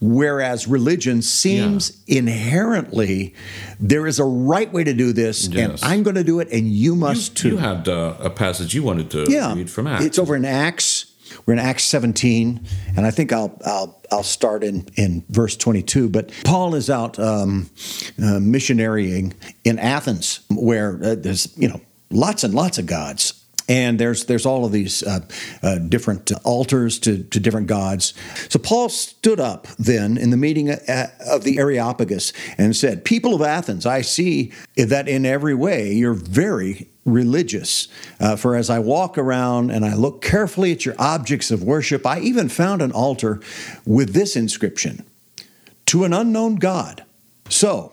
Whereas 0.00 0.66
religion 0.68 1.22
seems 1.22 2.02
inherently 2.06 3.34
there 3.80 4.06
is 4.06 4.18
a 4.18 4.24
right 4.24 4.72
way 4.72 4.84
to 4.84 4.92
do 4.94 5.12
this, 5.12 5.48
Yes. 5.48 5.82
and 5.82 5.92
I'm 5.92 6.02
going 6.02 6.16
to 6.16 6.24
do 6.24 6.40
it, 6.40 6.48
and 6.52 6.68
you 6.68 6.94
must 6.94 7.36
too. 7.36 7.50
You 7.50 7.56
had 7.58 7.88
uh, 7.88 8.16
a 8.20 8.30
passage 8.30 8.74
you 8.74 8.82
wanted 8.82 9.10
to 9.10 9.26
yeah, 9.28 9.54
read 9.54 9.70
from 9.70 9.86
Acts. 9.86 10.04
it's 10.04 10.18
over 10.18 10.36
in 10.36 10.44
Acts. 10.44 11.06
We're 11.46 11.54
in 11.54 11.58
Acts 11.58 11.84
17, 11.84 12.60
and 12.96 13.06
I 13.06 13.10
think 13.10 13.32
I'll 13.32 13.58
I'll 13.64 14.00
I'll 14.12 14.22
start 14.22 14.62
in 14.62 14.86
in 14.96 15.24
verse 15.30 15.56
22. 15.56 16.08
But 16.08 16.30
Paul 16.44 16.74
is 16.74 16.90
out 16.90 17.18
um, 17.18 17.70
uh, 18.22 18.38
missionarying 18.40 19.32
in 19.64 19.78
Athens, 19.78 20.40
where 20.50 21.00
uh, 21.02 21.14
there's 21.14 21.56
you 21.56 21.68
know 21.68 21.80
lots 22.10 22.44
and 22.44 22.54
lots 22.54 22.78
of 22.78 22.86
gods. 22.86 23.43
And 23.68 23.98
there's 23.98 24.26
there's 24.26 24.46
all 24.46 24.64
of 24.64 24.72
these 24.72 25.02
uh, 25.02 25.20
uh, 25.62 25.78
different 25.78 26.30
altars 26.44 26.98
to, 27.00 27.24
to 27.24 27.40
different 27.40 27.66
gods. 27.66 28.14
So 28.48 28.58
Paul 28.58 28.88
stood 28.88 29.40
up 29.40 29.66
then 29.78 30.16
in 30.16 30.30
the 30.30 30.36
meeting 30.36 30.70
uh, 30.70 31.08
of 31.26 31.44
the 31.44 31.58
Areopagus 31.58 32.32
and 32.58 32.76
said, 32.76 33.04
"People 33.04 33.34
of 33.34 33.42
Athens, 33.42 33.86
I 33.86 34.02
see 34.02 34.52
that 34.76 35.08
in 35.08 35.24
every 35.24 35.54
way 35.54 35.92
you're 35.92 36.14
very 36.14 36.88
religious. 37.04 37.88
Uh, 38.18 38.36
for 38.36 38.56
as 38.56 38.70
I 38.70 38.78
walk 38.78 39.18
around 39.18 39.70
and 39.70 39.84
I 39.84 39.94
look 39.94 40.22
carefully 40.22 40.72
at 40.72 40.86
your 40.86 40.94
objects 40.98 41.50
of 41.50 41.62
worship, 41.62 42.06
I 42.06 42.20
even 42.20 42.48
found 42.48 42.82
an 42.82 42.92
altar 42.92 43.40
with 43.86 44.12
this 44.12 44.36
inscription: 44.36 45.04
To 45.86 46.04
an 46.04 46.12
unknown 46.12 46.56
God." 46.56 47.04
So 47.48 47.92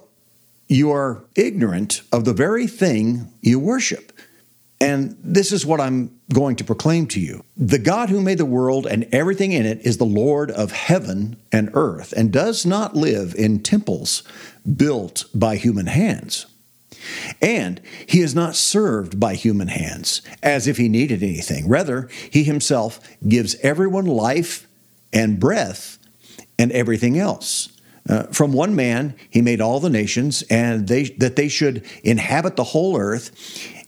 you 0.67 0.89
are 0.91 1.25
ignorant 1.35 2.01
of 2.13 2.23
the 2.23 2.33
very 2.33 2.65
thing 2.65 3.31
you 3.41 3.59
worship. 3.59 4.10
And 4.81 5.15
this 5.23 5.51
is 5.51 5.63
what 5.63 5.79
I'm 5.79 6.19
going 6.33 6.55
to 6.55 6.63
proclaim 6.63 7.05
to 7.07 7.19
you. 7.19 7.45
The 7.55 7.77
God 7.77 8.09
who 8.09 8.19
made 8.19 8.39
the 8.39 8.45
world 8.45 8.88
and 8.88 9.07
everything 9.11 9.51
in 9.51 9.63
it 9.63 9.79
is 9.85 9.97
the 9.97 10.05
Lord 10.05 10.50
of 10.50 10.71
heaven 10.71 11.38
and 11.51 11.69
earth 11.75 12.13
and 12.13 12.31
does 12.31 12.65
not 12.65 12.95
live 12.95 13.35
in 13.35 13.61
temples 13.61 14.23
built 14.75 15.25
by 15.35 15.57
human 15.57 15.85
hands. 15.85 16.47
And 17.41 17.79
he 18.07 18.21
is 18.21 18.33
not 18.33 18.55
served 18.55 19.19
by 19.19 19.35
human 19.35 19.67
hands 19.67 20.23
as 20.41 20.67
if 20.67 20.77
he 20.77 20.89
needed 20.89 21.21
anything. 21.21 21.69
Rather, 21.69 22.09
he 22.31 22.43
himself 22.43 23.00
gives 23.27 23.55
everyone 23.61 24.05
life 24.05 24.67
and 25.13 25.39
breath 25.39 26.00
and 26.57 26.71
everything 26.71 27.19
else. 27.19 27.69
Uh, 28.09 28.23
from 28.23 28.51
one 28.51 28.75
man 28.75 29.13
he 29.29 29.43
made 29.43 29.61
all 29.61 29.79
the 29.79 29.89
nations 29.89 30.41
and 30.50 30.88
they 30.88 31.03
that 31.03 31.35
they 31.35 31.47
should 31.47 31.85
inhabit 32.03 32.55
the 32.55 32.63
whole 32.63 32.97
earth 32.97 33.29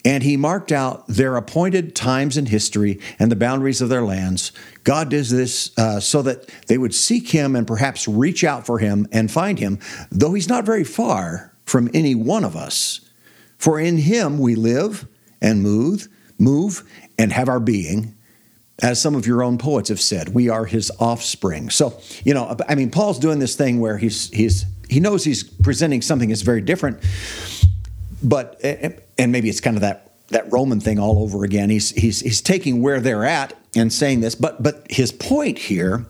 and 0.05 0.23
he 0.23 0.35
marked 0.35 0.71
out 0.71 1.07
their 1.07 1.35
appointed 1.37 1.95
times 1.95 2.37
in 2.37 2.47
history 2.47 2.99
and 3.19 3.31
the 3.31 3.35
boundaries 3.35 3.81
of 3.81 3.89
their 3.89 4.03
lands. 4.03 4.51
God 4.83 5.09
does 5.09 5.29
this 5.29 5.77
uh, 5.77 5.99
so 5.99 6.21
that 6.23 6.49
they 6.67 6.77
would 6.77 6.93
seek 6.93 7.29
him 7.29 7.55
and 7.55 7.65
perhaps 7.65 8.07
reach 8.07 8.43
out 8.43 8.65
for 8.65 8.79
him 8.79 9.07
and 9.11 9.31
find 9.31 9.59
him, 9.59 9.79
though 10.11 10.33
he's 10.33 10.49
not 10.49 10.65
very 10.65 10.83
far 10.83 11.53
from 11.65 11.89
any 11.93 12.15
one 12.15 12.43
of 12.43 12.55
us. 12.55 12.99
For 13.57 13.79
in 13.79 13.97
him 13.97 14.39
we 14.39 14.55
live 14.55 15.07
and 15.41 15.61
move, 15.61 16.09
move 16.37 16.83
and 17.17 17.31
have 17.31 17.47
our 17.47 17.61
being. 17.61 18.15
As 18.81 19.01
some 19.01 19.15
of 19.15 19.25
your 19.25 19.43
own 19.43 19.57
poets 19.57 19.87
have 19.89 20.01
said, 20.01 20.33
we 20.33 20.49
are 20.49 20.65
his 20.65 20.91
offspring. 20.99 21.69
So, 21.69 21.97
you 22.25 22.33
know, 22.33 22.57
I 22.67 22.75
mean, 22.75 22.89
Paul's 22.89 23.19
doing 23.19 23.39
this 23.39 23.55
thing 23.55 23.79
where 23.79 23.97
he's 23.97 24.29
he's 24.31 24.65
he 24.89 24.99
knows 24.99 25.23
he's 25.23 25.43
presenting 25.43 26.01
something 26.01 26.27
that's 26.27 26.41
very 26.41 26.59
different 26.59 26.99
but 28.23 28.57
and 29.23 29.31
maybe 29.31 29.49
it's 29.49 29.61
kind 29.61 29.77
of 29.77 29.81
that 29.81 30.11
that 30.29 30.51
Roman 30.51 30.79
thing 30.79 30.99
all 30.99 31.23
over 31.23 31.43
again. 31.43 31.69
He's 31.69 31.91
he's 31.91 32.19
he's 32.19 32.41
taking 32.41 32.81
where 32.81 32.99
they're 32.99 33.25
at 33.25 33.53
and 33.75 33.91
saying 33.91 34.21
this, 34.21 34.35
but 34.35 34.61
but 34.61 34.85
his 34.89 35.11
point 35.11 35.57
here 35.57 36.05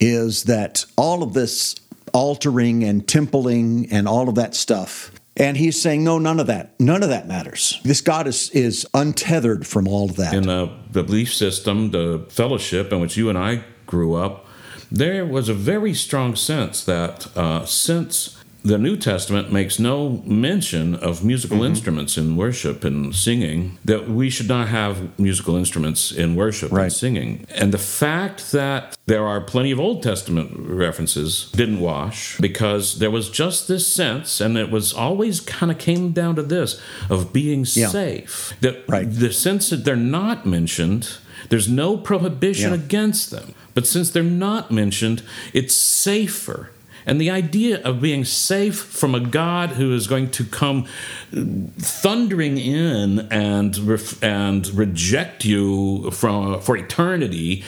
is 0.00 0.44
that 0.44 0.84
all 0.96 1.22
of 1.22 1.34
this 1.34 1.76
altering 2.12 2.82
and 2.82 3.06
templing 3.06 3.86
and 3.92 4.08
all 4.08 4.28
of 4.28 4.34
that 4.34 4.54
stuff 4.54 5.12
and 5.36 5.56
he's 5.56 5.80
saying, 5.80 6.04
no, 6.04 6.18
none 6.18 6.40
of 6.40 6.48
that. 6.48 6.78
None 6.78 7.02
of 7.02 7.08
that 7.08 7.26
matters. 7.26 7.80
This 7.84 8.00
God 8.00 8.26
is, 8.26 8.50
is 8.50 8.86
untethered 8.92 9.66
from 9.66 9.88
all 9.88 10.10
of 10.10 10.16
that. 10.16 10.34
In 10.34 10.42
the, 10.42 10.70
the 10.90 11.02
belief 11.02 11.32
system, 11.32 11.92
the 11.92 12.26
fellowship 12.28 12.92
in 12.92 13.00
which 13.00 13.16
you 13.16 13.28
and 13.28 13.38
I 13.38 13.64
grew 13.86 14.14
up, 14.14 14.44
there 14.90 15.24
was 15.24 15.48
a 15.48 15.54
very 15.54 15.94
strong 15.94 16.34
sense 16.34 16.84
that 16.84 17.34
uh, 17.36 17.64
since 17.64 18.39
the 18.62 18.78
New 18.78 18.96
Testament 18.96 19.52
makes 19.52 19.78
no 19.78 20.22
mention 20.26 20.94
of 20.94 21.24
musical 21.24 21.58
mm-hmm. 21.58 21.66
instruments 21.66 22.18
in 22.18 22.36
worship 22.36 22.84
and 22.84 23.14
singing, 23.14 23.78
that 23.84 24.08
we 24.08 24.28
should 24.30 24.48
not 24.48 24.68
have 24.68 25.18
musical 25.18 25.56
instruments 25.56 26.12
in 26.12 26.36
worship 26.36 26.70
right. 26.70 26.84
and 26.84 26.92
singing. 26.92 27.46
And 27.54 27.72
the 27.72 27.78
fact 27.78 28.52
that 28.52 28.96
there 29.06 29.26
are 29.26 29.40
plenty 29.40 29.70
of 29.70 29.80
Old 29.80 30.02
Testament 30.02 30.52
references 30.54 31.50
didn't 31.52 31.80
wash 31.80 32.38
because 32.38 32.98
there 32.98 33.10
was 33.10 33.30
just 33.30 33.68
this 33.68 33.86
sense, 33.86 34.40
and 34.40 34.58
it 34.58 34.70
was 34.70 34.92
always 34.92 35.40
kind 35.40 35.72
of 35.72 35.78
came 35.78 36.12
down 36.12 36.36
to 36.36 36.42
this 36.42 36.80
of 37.08 37.32
being 37.32 37.66
yeah. 37.72 37.88
safe. 37.88 38.54
That 38.60 38.84
right. 38.88 39.10
the 39.10 39.32
sense 39.32 39.70
that 39.70 39.84
they're 39.84 39.96
not 39.96 40.44
mentioned, 40.44 41.16
there's 41.48 41.68
no 41.68 41.96
prohibition 41.96 42.70
yeah. 42.70 42.76
against 42.76 43.30
them. 43.30 43.54
But 43.74 43.86
since 43.86 44.10
they're 44.10 44.22
not 44.22 44.70
mentioned, 44.70 45.22
it's 45.54 45.74
safer 45.74 46.70
and 47.06 47.20
the 47.20 47.30
idea 47.30 47.82
of 47.82 48.00
being 48.00 48.24
safe 48.24 48.78
from 48.78 49.14
a 49.14 49.20
God 49.20 49.70
who 49.70 49.94
is 49.94 50.06
going 50.06 50.30
to 50.32 50.44
come 50.44 50.86
thundering 51.30 52.58
in 52.58 53.20
and 53.30 53.76
ref- 53.78 54.22
and 54.22 54.66
reject 54.68 55.44
you 55.44 56.10
from 56.10 56.60
for 56.60 56.76
eternity 56.76 57.64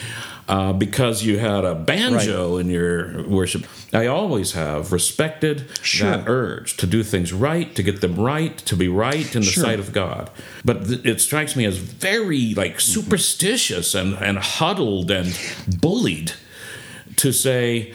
uh, 0.47 0.73
because 0.73 1.23
you 1.23 1.37
had 1.37 1.63
a 1.63 1.73
banjo 1.73 2.55
right. 2.55 2.61
in 2.61 2.69
your 2.69 3.23
worship. 3.27 3.65
I 3.93 4.07
always 4.07 4.53
have 4.53 4.91
respected 4.91 5.65
sure. 5.81 6.09
that 6.09 6.27
urge 6.27 6.75
to 6.77 6.87
do 6.87 7.03
things 7.03 7.31
right, 7.31 7.73
to 7.75 7.83
get 7.83 8.01
them 8.01 8.19
right, 8.19 8.57
to 8.57 8.75
be 8.75 8.87
right 8.87 9.35
in 9.35 9.41
the 9.41 9.47
sure. 9.47 9.63
sight 9.63 9.79
of 9.79 9.93
God. 9.93 10.29
But 10.65 10.87
th- 10.87 11.05
it 11.05 11.21
strikes 11.21 11.55
me 11.55 11.65
as 11.65 11.77
very 11.77 12.53
like 12.55 12.79
superstitious 12.81 13.95
and, 13.95 14.15
and 14.15 14.37
huddled 14.37 15.11
and 15.11 15.37
bullied 15.79 16.33
to 17.17 17.31
say, 17.31 17.93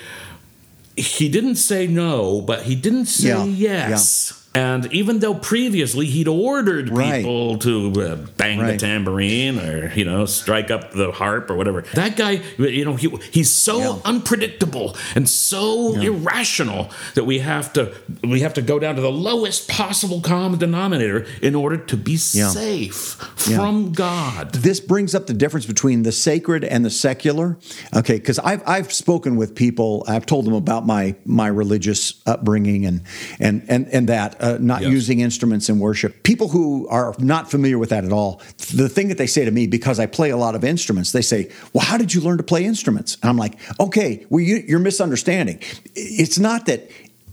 he 0.98 1.28
didn't 1.28 1.56
say 1.56 1.86
no, 1.86 2.40
but 2.40 2.62
he 2.62 2.74
didn't 2.74 3.06
say 3.06 3.28
yeah, 3.28 3.88
yes. 3.88 4.37
And 4.58 4.92
even 4.92 5.20
though 5.20 5.34
previously 5.34 6.06
he'd 6.06 6.26
ordered 6.26 6.88
right. 6.90 7.18
people 7.18 7.58
to 7.58 7.92
uh, 8.02 8.16
bang 8.36 8.58
right. 8.58 8.72
the 8.72 8.76
tambourine 8.76 9.60
or 9.60 9.92
you 9.94 10.04
know 10.04 10.26
strike 10.26 10.70
up 10.72 10.90
the 10.90 11.12
harp 11.12 11.48
or 11.48 11.54
whatever, 11.54 11.82
that 11.94 12.16
guy, 12.16 12.42
you 12.58 12.84
know, 12.84 12.96
he, 12.96 13.08
he's 13.30 13.52
so 13.52 13.78
yeah. 13.78 13.98
unpredictable 14.04 14.96
and 15.14 15.28
so 15.28 15.94
yeah. 15.94 16.08
irrational 16.08 16.90
that 17.14 17.24
we 17.24 17.38
have 17.38 17.72
to 17.74 17.94
we 18.24 18.40
have 18.40 18.54
to 18.54 18.62
go 18.62 18.80
down 18.80 18.96
to 18.96 19.00
the 19.00 19.12
lowest 19.12 19.68
possible 19.68 20.20
common 20.20 20.58
denominator 20.58 21.24
in 21.40 21.54
order 21.54 21.76
to 21.76 21.96
be 21.96 22.18
yeah. 22.32 22.48
safe 22.48 23.14
from 23.36 23.92
God. 23.92 24.52
This 24.54 24.80
brings 24.80 25.14
up 25.14 25.28
the 25.28 25.34
difference 25.34 25.66
between 25.66 26.02
the 26.02 26.12
sacred 26.12 26.64
and 26.64 26.84
the 26.84 26.90
secular. 26.90 27.58
Okay, 27.94 28.16
because 28.16 28.40
I've 28.40 28.66
I've 28.66 28.92
spoken 28.92 29.36
with 29.36 29.54
people. 29.54 30.04
I've 30.08 30.26
told 30.26 30.46
them 30.46 30.54
about 30.54 30.84
my 30.84 31.14
my 31.24 31.46
religious 31.46 32.20
upbringing 32.26 32.86
and 32.86 33.02
and 33.38 33.64
and 33.68 33.86
and 33.88 34.08
that 34.08 34.36
uh, 34.40 34.47
Uh, 34.48 34.56
not 34.60 34.80
yes. 34.80 34.90
using 34.90 35.20
instruments 35.20 35.68
in 35.68 35.78
worship. 35.78 36.22
People 36.22 36.48
who 36.48 36.88
are 36.88 37.14
not 37.18 37.50
familiar 37.50 37.76
with 37.76 37.90
that 37.90 38.04
at 38.06 38.12
all, 38.12 38.40
the 38.74 38.88
thing 38.88 39.08
that 39.08 39.18
they 39.18 39.26
say 39.26 39.44
to 39.44 39.50
me, 39.50 39.66
because 39.66 40.00
I 40.00 40.06
play 40.06 40.30
a 40.30 40.38
lot 40.38 40.54
of 40.54 40.64
instruments, 40.64 41.12
they 41.12 41.20
say, 41.20 41.50
Well, 41.74 41.84
how 41.84 41.98
did 41.98 42.14
you 42.14 42.22
learn 42.22 42.38
to 42.38 42.42
play 42.42 42.64
instruments? 42.64 43.18
And 43.20 43.28
I'm 43.28 43.36
like, 43.36 43.58
Okay, 43.78 44.24
well, 44.30 44.40
you, 44.40 44.62
you're 44.66 44.78
misunderstanding. 44.78 45.58
It's 45.94 46.38
not 46.38 46.64
that 46.64 46.90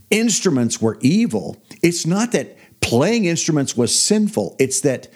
instruments 0.09 0.81
were 0.81 0.97
evil, 0.99 1.55
it's 1.81 2.05
not 2.05 2.33
that 2.33 2.57
playing 2.81 3.25
instruments 3.25 3.77
was 3.77 3.97
sinful, 3.97 4.57
it's 4.59 4.81
that 4.81 5.07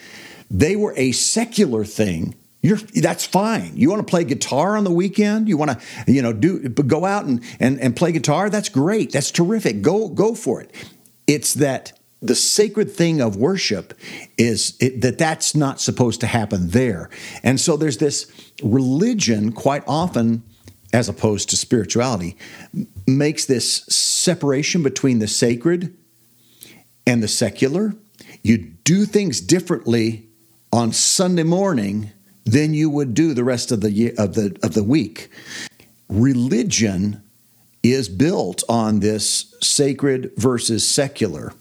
they 0.50 0.78
were 0.78 0.94
a 0.96 1.12
secular 1.12 1.84
thing 1.84 2.36
you're 2.62 2.78
that's 2.78 3.26
fine. 3.26 3.78
You 3.78 3.90
want 3.90 4.06
to 4.06 4.10
play 4.10 4.26
guitar 4.26 4.76
on 4.76 4.84
the 4.84 4.92
weekend? 4.92 5.48
You 5.48 5.56
want 5.56 5.72
to, 5.72 6.12
you 6.12 6.22
know, 6.22 6.34
do 6.34 6.68
go 6.68 7.06
out 7.06 7.24
and, 7.24 7.42
and, 7.58 7.80
and 7.80 7.96
play 7.96 8.12
guitar? 8.12 8.50
That's 8.50 8.68
great. 8.68 9.14
That's 9.14 9.32
terrific. 9.32 9.82
Go 9.82 10.10
go 10.10 10.36
for 10.36 10.60
it. 10.60 10.74
It's 11.30 11.54
that 11.54 11.94
the 12.24 12.34
sacred 12.34 12.92
thing 12.92 13.22
of 13.22 13.36
worship 13.36 13.94
is 14.36 14.76
it, 14.80 15.02
that 15.02 15.20
that's 15.20 15.54
not 15.54 15.80
supposed 15.80 16.22
to 16.22 16.28
happen 16.28 16.70
there. 16.70 17.12
And 17.44 17.60
so 17.60 17.78
there's 17.78 18.00
this 18.00 18.32
religion 18.64 19.52
quite 19.52 19.84
often 19.86 20.42
as 20.92 21.08
opposed 21.08 21.52
to 21.52 21.56
spirituality 21.56 22.36
makes 23.06 23.46
this 23.46 23.86
separation 23.86 24.82
between 24.82 25.20
the 25.20 25.28
sacred 25.28 25.96
and 27.06 27.22
the 27.22 27.28
secular. 27.28 27.94
You 28.42 28.58
do 28.58 29.06
things 29.06 29.40
differently 29.40 30.30
on 30.74 30.94
Sunday 30.94 31.44
morning 31.44 32.12
than 32.44 32.74
you 32.74 32.90
would 32.90 33.14
do 33.14 33.36
the 33.36 33.44
rest 33.44 33.72
of 33.72 33.82
the 33.82 34.16
of 34.18 34.34
the 34.34 34.58
of 34.64 34.74
the 34.74 34.84
week. 34.84 35.30
Religion 36.10 37.22
is 37.94 38.10
built 38.10 38.64
on 38.70 39.00
this 39.00 39.56
sacred 39.62 40.32
versus 40.38 40.88
secular, 40.88 41.54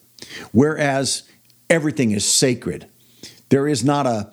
whereas 0.53 1.23
everything 1.71 2.11
is 2.11 2.31
sacred. 2.31 2.87
There 3.49 3.67
is 3.69 3.85
not 3.85 4.07
a 4.07 4.31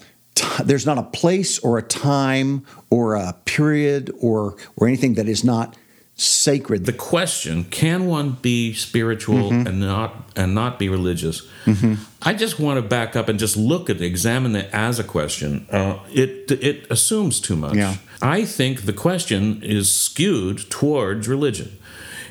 there's 0.64 0.86
not 0.86 0.98
a 0.98 1.04
place 1.04 1.60
or 1.60 1.78
a 1.78 1.82
time 1.82 2.66
or 2.90 3.16
a 3.16 3.34
period 3.46 4.12
or 4.20 4.58
or 4.76 4.88
anything 4.88 5.14
that 5.16 5.28
is 5.28 5.44
not 5.44 5.78
sacred. 6.16 6.86
The 6.86 6.94
question: 6.94 7.66
Can 7.66 8.06
one 8.08 8.32
be 8.42 8.74
spiritual 8.74 9.52
mm-hmm. 9.52 9.68
and 9.68 9.80
not 9.80 10.30
and 10.36 10.56
not 10.56 10.80
be 10.80 10.90
religious? 10.90 11.42
Mm-hmm. 11.66 11.96
I 12.22 12.34
just 12.34 12.60
want 12.60 12.78
to 12.78 12.82
back 12.82 13.16
up 13.16 13.30
and 13.30 13.38
just 13.38 13.58
look 13.58 13.90
at 13.90 14.02
examine 14.02 14.56
it 14.56 14.70
as 14.74 15.00
a 15.00 15.04
question. 15.04 15.68
Uh, 15.70 16.00
it 16.12 16.52
it 16.52 16.90
assumes 16.90 17.40
too 17.40 17.56
much. 17.56 17.76
Yeah. 17.76 17.96
I 18.22 18.46
think 18.46 18.84
the 18.84 18.94
question 18.94 19.62
is 19.62 19.94
skewed 19.94 20.70
towards 20.70 21.28
religion. 21.28 21.78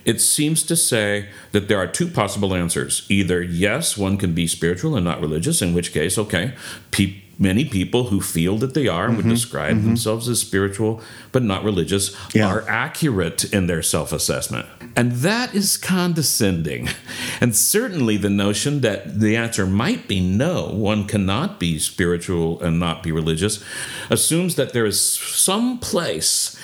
It 0.04 0.20
seems 0.20 0.62
to 0.64 0.76
say 0.76 1.28
that 1.52 1.68
there 1.68 1.78
are 1.78 1.86
two 1.86 2.08
possible 2.08 2.54
answers. 2.54 3.06
Either 3.08 3.42
yes, 3.42 3.96
one 3.96 4.16
can 4.16 4.34
be 4.34 4.46
spiritual 4.46 4.96
and 4.96 5.04
not 5.04 5.20
religious, 5.20 5.62
in 5.62 5.74
which 5.74 5.92
case, 5.92 6.18
okay, 6.18 6.54
pe- 6.90 7.22
many 7.38 7.64
people 7.64 8.04
who 8.04 8.20
feel 8.20 8.56
that 8.58 8.74
they 8.74 8.86
are 8.86 9.06
and 9.06 9.16
would 9.16 9.24
mm-hmm. 9.24 9.34
describe 9.34 9.76
mm-hmm. 9.76 9.86
themselves 9.86 10.28
as 10.28 10.40
spiritual 10.40 11.00
but 11.32 11.42
not 11.42 11.64
religious 11.64 12.14
Yeah. 12.32 12.46
are 12.48 12.64
accurate 12.68 13.44
in 13.52 13.66
their 13.66 13.82
self 13.82 14.12
assessment. 14.12 14.66
And 14.96 15.12
that 15.12 15.54
is 15.54 15.76
condescending. 15.76 16.88
And 17.40 17.54
certainly 17.56 18.16
the 18.16 18.30
notion 18.30 18.80
that 18.82 19.20
the 19.20 19.36
answer 19.36 19.66
might 19.66 20.06
be 20.06 20.20
no, 20.20 20.68
one 20.68 21.06
cannot 21.06 21.58
be 21.58 21.78
spiritual 21.78 22.60
and 22.62 22.78
not 22.78 23.02
be 23.02 23.10
religious, 23.10 23.62
assumes 24.08 24.54
that 24.54 24.72
there 24.72 24.86
is 24.86 25.00
some 25.00 25.78
place 25.78 26.56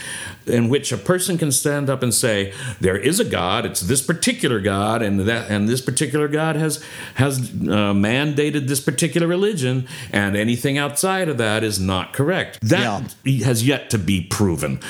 in 0.51 0.69
which 0.69 0.93
a 0.93 0.97
person 0.99 1.39
can 1.39 1.51
stand 1.53 1.89
up 1.89 2.03
and 2.03 2.13
say 2.13 2.53
there 2.81 2.97
is 2.97 3.19
a 3.21 3.25
god 3.25 3.65
it's 3.65 3.81
this 3.83 4.03
particular 4.03 4.61
god 4.61 5.01
and 5.03 5.21
that 5.21 5.51
and 5.51 5.69
this 5.69 5.81
particular 5.81 6.29
god 6.29 6.57
has 6.57 6.83
has 7.15 7.39
uh, 7.39 7.93
mandated 7.95 8.67
this 8.69 8.81
particular 8.81 9.27
religion 9.27 9.87
and 10.13 10.37
anything 10.37 10.77
outside 10.77 11.29
of 11.29 11.39
that 11.39 11.63
is 11.63 11.79
not 11.81 12.13
correct. 12.13 12.59
That 12.63 13.15
has 13.45 13.67
yet 13.67 13.91
to 13.91 13.99
be 13.99 14.21
proven. 14.23 14.81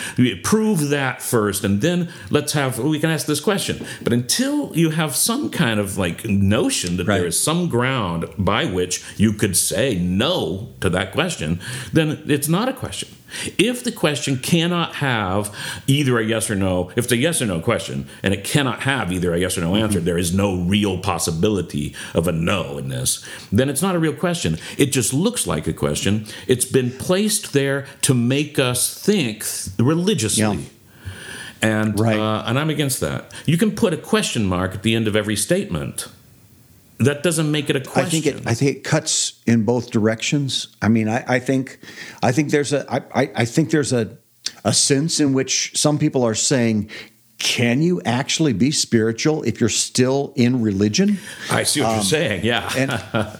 Prove 0.43 0.89
that 0.89 1.23
first 1.23 1.65
and 1.65 1.81
then 1.81 2.09
let's 2.31 2.53
have 2.55 2.79
we 2.79 2.99
can 2.99 3.11
ask 3.11 3.27
this 3.27 3.41
question. 3.41 3.85
But 4.03 4.13
until 4.13 4.75
you 4.77 4.91
have 4.91 5.15
some 5.17 5.51
kind 5.51 5.79
of 5.81 5.99
like 5.99 6.25
notion 6.25 6.97
that 6.97 7.07
Right. 7.07 7.19
there 7.19 7.27
is 7.27 7.39
some 7.41 7.69
ground 7.69 8.27
by 8.39 8.65
which 8.65 9.03
you 9.17 9.33
could 9.33 9.57
say 9.57 9.97
no 9.97 10.69
to 10.81 10.89
that 10.91 11.13
question 11.13 11.61
then 11.93 12.23
it's 12.27 12.49
not 12.49 12.69
a 12.69 12.73
question. 12.73 13.09
If 13.59 13.85
the 13.85 13.93
question 13.93 14.39
cannot 14.39 14.97
have 14.97 15.50
either 15.87 16.19
a 16.19 16.25
yes 16.25 16.51
or 16.51 16.55
no, 16.55 16.91
if 16.97 17.05
it's 17.05 17.13
a 17.13 17.17
yes 17.17 17.41
or 17.43 17.47
no 17.47 17.61
question 17.61 18.09
and 18.23 18.35
it 18.35 18.45
cannot 18.45 18.81
have 18.81 19.13
either 19.13 19.35
a 19.35 19.39
yes 19.39 19.57
or 19.59 19.63
no 19.63 19.77
answer, 19.77 20.01
there 20.01 20.19
is 20.19 20.33
no 20.35 20.57
real 20.57 20.99
possibility 20.99 21.95
of 22.15 22.27
a 22.29 22.33
no 22.33 22.79
in 22.79 22.89
this, 22.89 23.25
then 23.53 23.69
it's 23.69 23.83
not 23.83 23.95
a 23.95 23.99
real 23.99 24.13
question. 24.15 24.59
It 24.79 24.87
just 24.87 25.13
looks 25.15 25.47
like 25.47 25.67
a 25.67 25.73
question. 25.73 26.27
It's 26.47 26.65
been 26.65 26.91
placed 26.91 27.53
there 27.53 27.87
to 28.03 28.15
make 28.15 28.59
us 28.59 28.95
think 29.03 29.45
religiously. 29.79 30.43
Yeah. 30.43 30.57
And 31.63 31.99
Right. 32.01 32.19
uh, 32.19 32.45
and 32.47 32.59
I'm 32.59 32.71
against 32.71 33.01
that. 33.01 33.33
You 33.45 33.59
can 33.59 33.73
put 33.73 33.93
a 33.93 33.99
question 33.99 34.47
mark 34.47 34.75
at 34.75 34.83
the 34.83 34.95
end 34.95 35.07
of 35.07 35.15
every 35.15 35.37
statement. 35.37 36.07
That 36.99 37.23
doesn't 37.23 37.51
make 37.51 37.71
it 37.71 37.77
a 37.77 37.81
question. 37.81 38.05
I 38.07 38.11
think 38.11 38.27
it. 38.27 38.47
I 38.47 38.55
think 38.55 38.77
it 38.77 38.85
cuts 38.85 39.41
in 39.47 39.65
both 39.65 39.91
directions. 39.91 40.69
I 40.83 40.89
mean, 40.89 41.09
I, 41.09 41.25
I 41.27 41.39
think, 41.39 41.79
I 42.23 42.31
think 42.33 42.51
there's 42.51 42.73
a. 42.75 42.85
I, 42.93 43.23
I, 43.23 43.31
I 43.37 43.45
think 43.47 43.71
there's 43.71 43.93
a, 43.93 44.19
a 44.65 44.73
sense 44.73 45.21
in 45.21 45.33
which 45.33 45.73
some 45.75 45.99
people 45.99 46.23
are 46.23 46.35
saying, 46.35 46.91
"Can 47.39 47.81
you 47.83 48.03
actually 48.05 48.53
be 48.53 48.71
spiritual 48.71 49.43
if 49.45 49.61
you're 49.61 49.71
still 49.71 50.33
in 50.37 50.63
religion?" 50.63 51.19
I 51.51 51.65
see 51.65 51.81
what 51.81 51.95
you're 51.95 52.05
saying. 52.05 52.45
Yeah. 52.45 52.67
um, 52.67 52.73
And 52.77 52.91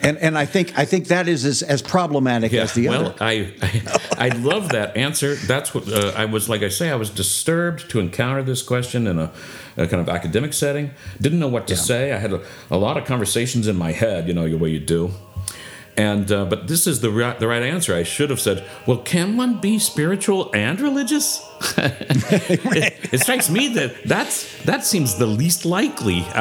and 0.03 0.19
and 0.19 0.39
I 0.39 0.47
think 0.47 0.73
I 0.79 0.87
think 0.87 1.09
that 1.09 1.29
is 1.29 1.45
as, 1.45 1.63
as 1.63 1.83
problematic 1.83 2.55
as 2.55 2.73
the 2.73 2.89
well, 2.89 3.07
other. 3.07 3.15
I, 3.21 3.53
I 3.63 4.27
I 4.27 4.29
love 4.29 4.71
that 4.71 4.97
answer. 4.97 5.35
That's 5.35 5.75
what 5.75 5.89
uh, 5.93 6.13
I 6.17 6.25
was 6.25 6.49
like. 6.49 6.63
I 6.63 6.71
say 6.71 6.91
I 6.91 6.97
was 6.97 7.11
disturbed 7.11 7.91
to 7.91 8.01
encounter 8.01 8.43
this 8.43 8.63
question 8.63 9.07
in 9.07 9.19
a, 9.19 9.31
a 9.77 9.87
kind 9.87 10.01
of 10.01 10.09
academic 10.09 10.53
setting. 10.55 10.91
Didn't 11.21 11.39
know 11.39 11.49
what 11.49 11.67
to 11.69 11.77
say. 11.77 12.13
I 12.13 12.19
had 12.19 12.33
a, 12.33 12.41
a 12.71 12.79
lot 12.79 12.97
of 12.97 13.05
conversations 13.05 13.67
in 13.69 13.77
my 13.77 13.93
head. 13.93 14.27
You 14.29 14.35
know, 14.35 14.49
the 14.49 14.57
way 14.57 14.71
you 14.71 14.81
do. 14.81 15.11
And 16.01 16.27
uh, 16.33 16.45
but 16.53 16.61
this 16.73 16.87
is 16.87 16.97
the 17.01 17.11
right, 17.11 17.37
the 17.43 17.47
right 17.47 17.63
answer. 17.75 17.93
I 18.03 18.05
should 18.05 18.31
have 18.31 18.41
said, 18.41 18.59
"Well, 18.87 18.99
can 19.13 19.37
one 19.37 19.61
be 19.61 19.79
spiritual 19.79 20.51
and 20.55 20.81
religious?" 20.81 21.27
it, 21.77 23.13
it 23.15 23.21
strikes 23.21 23.51
me 23.51 23.69
that 23.75 23.91
that's 24.05 24.37
that 24.65 24.85
seems 24.85 25.17
the 25.19 25.27
least 25.27 25.65
likely. 25.65 26.21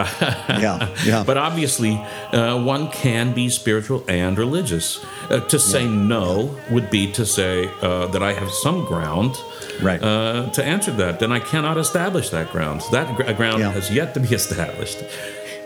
yeah, 0.66 0.88
yeah. 1.06 1.24
But 1.30 1.38
obviously, 1.38 1.94
uh, 2.32 2.64
one 2.76 2.90
can 2.92 3.34
be 3.34 3.50
spiritual 3.50 4.04
and 4.08 4.38
religious. 4.38 5.04
Uh, 5.30 5.40
to 5.54 5.60
say 5.60 5.86
no 5.88 6.56
would 6.72 6.90
be 6.90 7.12
to 7.14 7.26
say 7.26 7.70
uh, 7.82 8.08
that 8.14 8.24
I 8.24 8.34
have 8.34 8.50
some 8.66 8.86
ground 8.86 9.36
Right. 9.82 10.02
uh, 10.04 10.50
to 10.58 10.62
answer 10.64 10.92
that. 11.04 11.20
Then 11.20 11.32
I 11.32 11.40
cannot 11.40 11.78
establish 11.78 12.30
that 12.32 12.48
ground. 12.52 12.82
That 12.92 13.08
gr- 13.16 13.32
ground 13.34 13.60
Yeah. 13.60 13.72
has 13.74 13.90
yet 13.92 14.14
to 14.16 14.20
be 14.20 14.34
established. 14.42 14.98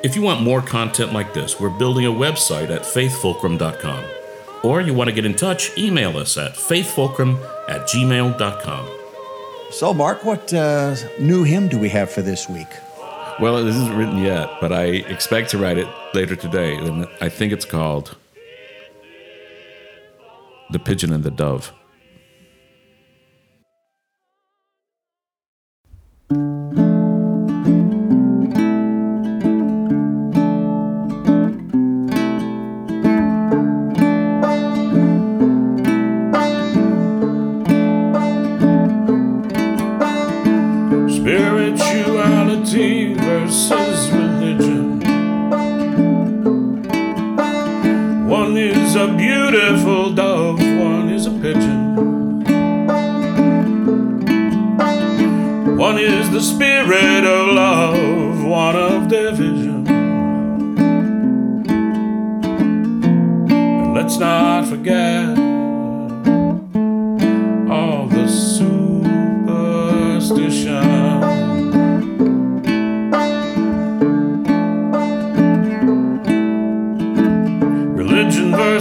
If 0.03 0.17
you 0.17 0.21
want 0.21 0.41
more 0.41 0.61
content 0.61 1.13
like 1.13 1.33
this, 1.33 1.61
we're 1.61 1.69
building 1.69 2.05
a 2.05 2.11
website 2.11 2.69
at 2.69 2.81
faithfulcrum.com. 2.81 4.03
Or 4.61 4.81
you 4.81 4.93
want 4.93 5.09
to 5.09 5.15
get 5.15 5.23
in 5.23 5.33
touch, 5.33 5.77
email 5.77 6.17
us 6.17 6.37
at 6.37 6.55
faithfulcrum 6.55 7.41
at 7.69 7.87
gmail.com. 7.87 8.89
so, 9.71 9.93
Mark, 9.93 10.25
what 10.25 10.53
uh, 10.53 10.97
new 11.21 11.45
hymn 11.45 11.69
do 11.69 11.79
we 11.79 11.87
have 11.87 12.11
for 12.11 12.21
this 12.21 12.49
week? 12.49 12.67
Well, 13.39 13.57
it 13.57 13.65
isn't 13.65 13.95
written 13.95 14.17
yet, 14.17 14.49
but 14.59 14.73
I 14.73 14.87
expect 14.87 15.51
to 15.51 15.57
write 15.57 15.77
it 15.77 15.87
later 16.13 16.35
today. 16.35 16.75
And 16.75 17.07
I 17.21 17.29
think 17.29 17.53
it's 17.53 17.65
called 17.65 18.17
The 20.69 20.79
Pigeon 20.79 21.13
and 21.13 21.23
the 21.23 21.31
Dove. 21.31 21.71
Spirituality 26.29 26.92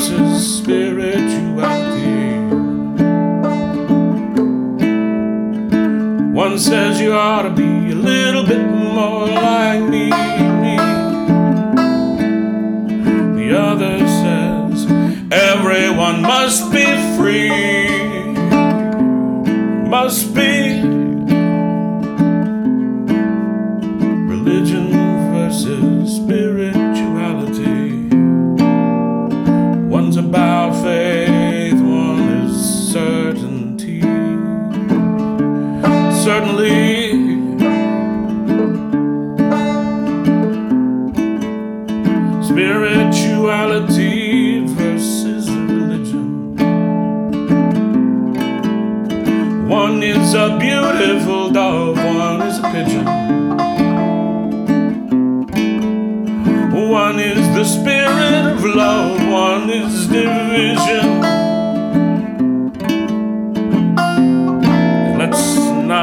Versus 0.03 0.59
spirituality. 0.59 2.37
One 6.35 6.59
says 6.59 7.01
you 7.01 7.13
ought 7.13 7.43
to 7.43 7.51
be 7.51 7.93
a 7.93 7.95
little 7.95 8.45
bit 8.45 8.67
more 8.67 9.29
like 9.29 9.81
me. 9.83 10.32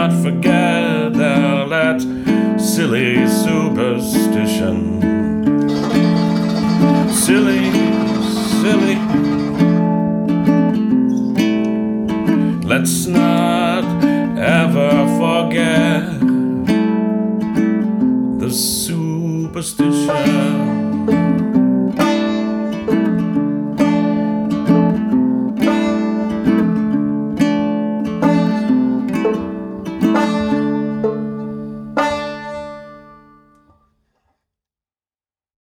not 0.10 0.24
forget 0.24 1.14
that 1.14 2.02
silly 2.60 3.28
superstition. 3.28 5.02
Silly, 7.12 7.72
silly. 8.62 8.96
Let's 12.64 13.08
not 13.08 13.84
ever 14.38 14.92
forget 15.18 16.20
the 18.40 18.52
superstition. 18.52 20.59